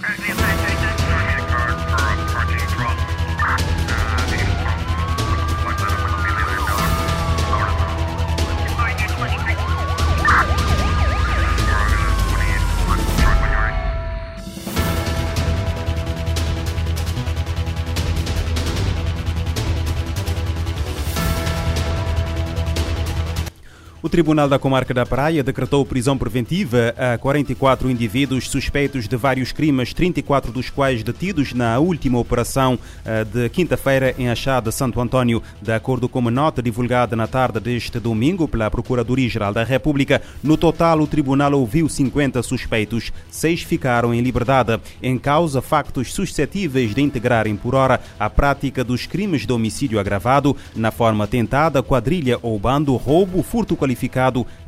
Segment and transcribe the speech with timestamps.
[0.00, 0.47] Currently
[24.08, 29.52] O Tribunal da Comarca da Praia decretou prisão preventiva a 44 indivíduos suspeitos de vários
[29.52, 35.42] crimes, 34 dos quais detidos na última operação eh, de quinta-feira em Achada, Santo Antônio.
[35.60, 40.56] De acordo com uma nota divulgada na tarde deste domingo pela Procuradoria-Geral da República, no
[40.56, 44.80] total o tribunal ouviu 50 suspeitos, seis ficaram em liberdade.
[45.02, 50.56] Em causa, factos suscetíveis de integrarem por hora a prática dos crimes de homicídio agravado
[50.74, 53.97] na forma tentada, quadrilha ou bando, roubo, furto qualificado,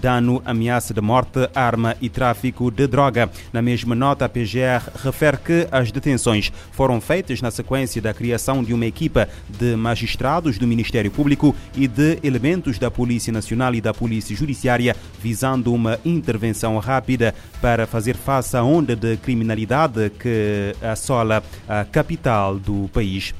[0.00, 3.30] dano, ameaça de morte, arma e tráfico de droga.
[3.52, 8.62] Na mesma nota, a PGR refere que as detenções foram feitas na sequência da criação
[8.62, 13.80] de uma equipa de magistrados do Ministério Público e de elementos da Polícia Nacional e
[13.80, 20.74] da Polícia Judiciária, visando uma intervenção rápida para fazer face à onda de criminalidade que
[20.82, 23.34] assola a capital do país.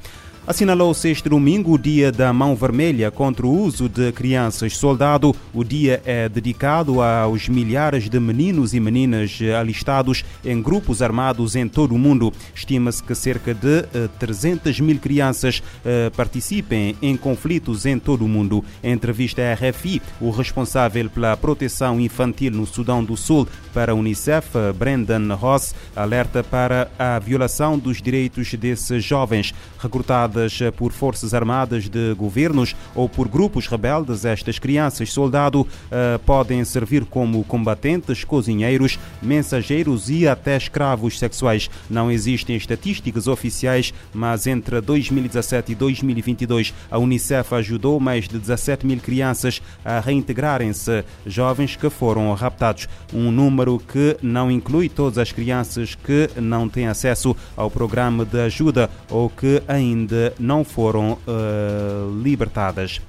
[0.47, 5.35] Assinalou-se este domingo o Dia da Mão Vermelha contra o uso de crianças soldado.
[5.55, 11.67] O dia é dedicado aos milhares de meninos e meninas alistados em grupos armados em
[11.67, 12.31] todo o mundo.
[12.55, 13.85] Estima-se que cerca de
[14.19, 18.63] 300 eh, mil crianças eh, participem em conflitos em todo o mundo.
[18.83, 23.95] Em entrevista à RFI, o responsável pela proteção infantil no Sudão do Sul para a
[23.95, 30.34] Unicef, Brendan Ross, alerta para a violação dos direitos desses jovens recrutados
[30.77, 37.05] por forças armadas de governos ou por grupos rebeldes, estas crianças soldado uh, podem servir
[37.05, 41.71] como combatentes, cozinheiros, mensageiros e até escravos sexuais.
[41.89, 48.87] Não existem estatísticas oficiais, mas entre 2017 e 2022 a Unicef ajudou mais de 17
[48.87, 52.89] mil crianças a reintegrarem-se, jovens que foram raptados.
[53.13, 58.41] Um número que não inclui todas as crianças que não têm acesso ao programa de
[58.41, 63.01] ajuda ou que ainda não foram uh, libertadas.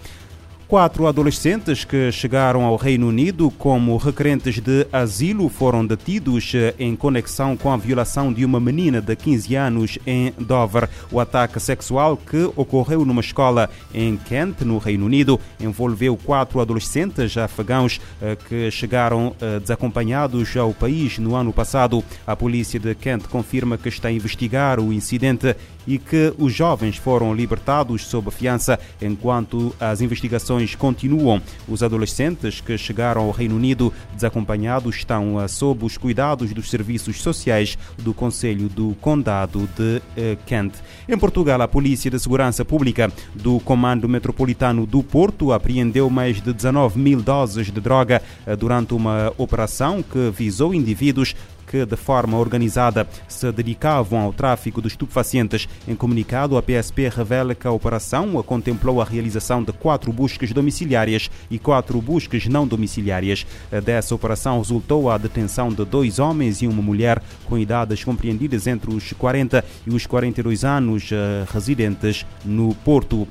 [0.67, 6.95] Quatro adolescentes que chegaram ao Reino Unido como requerentes de asilo foram detidos eh, em
[6.95, 10.89] conexão com a violação de uma menina de 15 anos em Dover.
[11.11, 17.37] O ataque sexual que ocorreu numa escola em Kent, no Reino Unido, envolveu quatro adolescentes
[17.37, 22.03] afegãos eh, que chegaram eh, desacompanhados ao país no ano passado.
[22.25, 25.55] A polícia de Kent confirma que está a investigar o incidente
[25.87, 31.41] e que os jovens foram libertados sob fiança enquanto as investigações continuam.
[31.67, 37.21] Os adolescentes que chegaram ao Reino Unido desacompanhados estão eh, sob os cuidados dos serviços
[37.21, 40.75] sociais do Conselho do Condado de eh, Kent.
[41.09, 46.53] Em Portugal, a Polícia de Segurança Pública do Comando Metropolitano do Porto apreendeu mais de
[46.53, 51.35] 19 mil doses de droga eh, durante uma operação que visou indivíduos
[51.75, 55.67] que de forma organizada se dedicavam ao tráfico de estupefacientes.
[55.85, 61.29] Em comunicado, a PSP revela que a operação contemplou a realização de quatro buscas domiciliárias
[61.51, 63.45] e quatro buscas não domiciliárias.
[63.83, 68.93] Dessa operação resultou a detenção de dois homens e uma mulher com idades compreendidas entre
[68.93, 73.27] os 40 e os 42 anos, eh, residentes no Porto.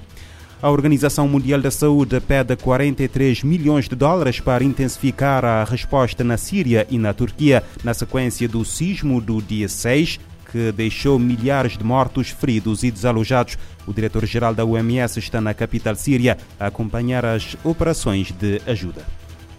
[0.65, 6.39] A Organização Mundial da Saúde pede 43 milhões de dólares para intensificar a resposta na
[6.39, 10.19] Síria e na Turquia na sequência do sismo do dia 6,
[10.51, 13.59] que deixou milhares de mortos, feridos e desalojados.
[13.87, 19.03] O diretor-geral da OMS está na capital síria a acompanhar as operações de ajuda.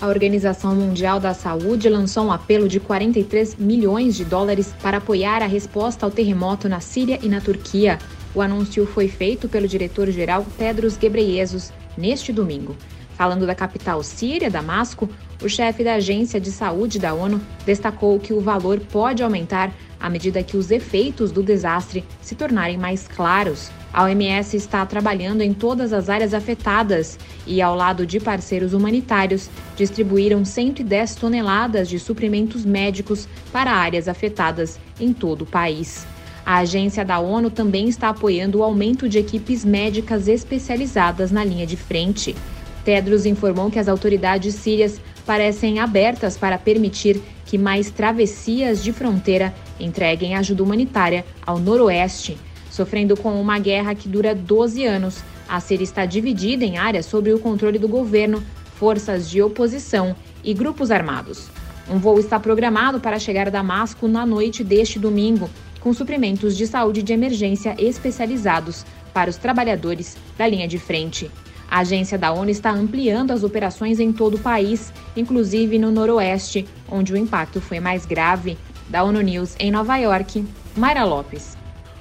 [0.02, 5.44] A Organização Mundial da Saúde lançou um apelo de 43 milhões de dólares para apoiar
[5.44, 8.00] a resposta ao terremoto na Síria e na Turquia.
[8.36, 12.76] O anúncio foi feito pelo diretor-geral Tedros Ghebreyesus neste domingo.
[13.18, 15.10] Falando da capital síria, Damasco,
[15.42, 20.10] o chefe da Agência de Saúde da ONU destacou que o valor pode aumentar à
[20.10, 23.72] medida que os efeitos do desastre se tornarem mais claros.
[23.94, 27.18] A OMS está trabalhando em todas as áreas afetadas
[27.48, 34.78] e, ao lado de parceiros humanitários, distribuíram 110 toneladas de suprimentos médicos para áreas afetadas
[35.00, 36.06] em todo o país.
[36.46, 41.66] A agência da ONU também está apoiando o aumento de equipes médicas especializadas na linha
[41.66, 42.36] de frente.
[42.84, 49.56] Tedros informou que as autoridades sírias parecem abertas para permitir que mais travessias de fronteira
[49.80, 52.38] entreguem ajuda humanitária ao noroeste.
[52.70, 57.34] Sofrendo com uma guerra que dura 12 anos, a Síria está dividida em áreas sob
[57.34, 58.44] o controle do governo,
[58.76, 61.50] forças de oposição e grupos armados.
[61.90, 65.50] Um voo está programado para chegar a Damasco na noite deste domingo,
[65.86, 68.84] com suprimentos de saúde de emergência especializados
[69.14, 71.30] para os trabalhadores da linha de frente.
[71.70, 76.68] A agência da ONU está ampliando as operações em todo o país, inclusive no Noroeste,
[76.90, 78.58] onde o impacto foi mais grave.
[78.90, 80.44] Da ONU News em Nova York,
[80.76, 81.55] Mayra Lopes.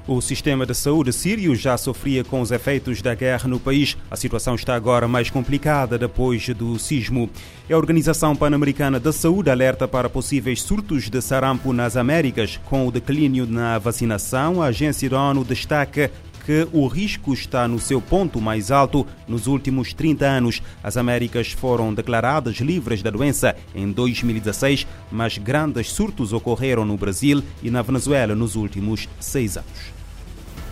[0.07, 3.97] O sistema de saúde sírio já sofria com os efeitos da guerra no país.
[4.11, 7.31] A situação está agora mais complicada depois do sismo.
[7.71, 12.61] A Organização Pan-Americana da Saúde alerta para possíveis surtos de sarampo nas Américas.
[12.67, 16.11] Com o declínio na vacinação, a agência da ONU destaca
[16.45, 20.63] que o risco está no seu ponto mais alto nos últimos 30 anos.
[20.83, 27.43] As Américas foram declaradas livres da doença em 2016, mas grandes surtos ocorreram no Brasil
[27.63, 29.95] e na Venezuela nos últimos seis anos.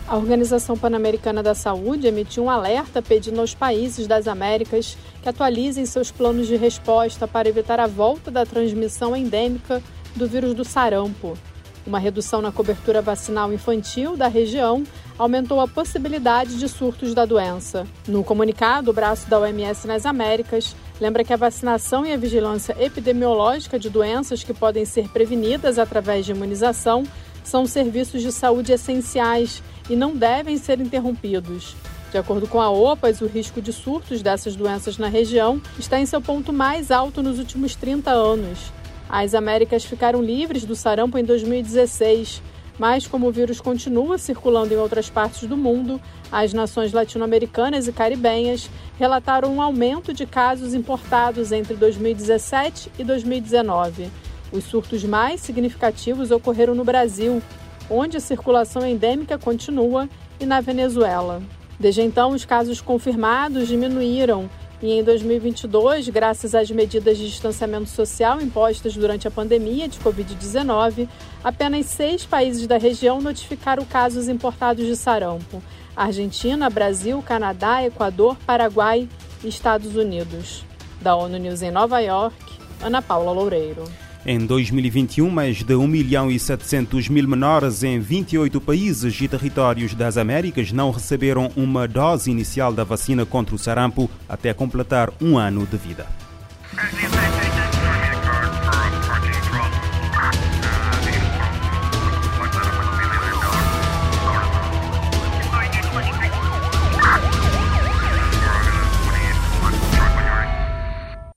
[0.06, 5.86] A Organização Pan-Americana da Saúde emitiu um alerta pedindo aos países das Américas que atualizem
[5.86, 9.82] seus planos de resposta para evitar a volta da transmissão endêmica
[10.14, 11.38] do vírus do sarampo.
[11.86, 14.84] Uma redução na cobertura vacinal infantil da região
[15.18, 17.86] aumentou a possibilidade de surtos da doença.
[18.06, 22.76] No comunicado, o braço da OMS nas Américas lembra que a vacinação e a vigilância
[22.78, 27.04] epidemiológica de doenças que podem ser prevenidas através de imunização
[27.42, 31.74] são serviços de saúde essenciais e não devem ser interrompidos.
[32.12, 36.06] De acordo com a OPAS, o risco de surtos dessas doenças na região está em
[36.06, 38.70] seu ponto mais alto nos últimos 30 anos.
[39.12, 42.40] As Américas ficaram livres do sarampo em 2016,
[42.78, 46.00] mas como o vírus continua circulando em outras partes do mundo,
[46.32, 54.10] as nações latino-americanas e caribenhas relataram um aumento de casos importados entre 2017 e 2019.
[54.50, 57.42] Os surtos mais significativos ocorreram no Brasil,
[57.90, 60.08] onde a circulação endêmica continua,
[60.40, 61.42] e na Venezuela.
[61.78, 64.48] Desde então, os casos confirmados diminuíram
[64.82, 71.08] e em 2022, graças às medidas de distanciamento social impostas durante a pandemia de Covid-19,
[71.44, 75.62] apenas seis países da região notificaram casos importados de sarampo:
[75.94, 79.08] Argentina, Brasil, Canadá, Equador, Paraguai
[79.44, 80.64] e Estados Unidos.
[81.00, 82.36] Da ONU News em Nova York,
[82.82, 83.84] Ana Paula Loureiro.
[84.24, 89.94] Em 2021, mais de 1 milhão e 700 mil menores em 28 países e territórios
[89.94, 95.36] das Américas não receberam uma dose inicial da vacina contra o sarampo até completar um
[95.36, 96.06] ano de vida.